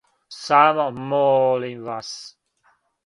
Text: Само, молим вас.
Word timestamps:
Само, 0.43 0.87
молим 1.09 1.77
вас. 1.85 2.09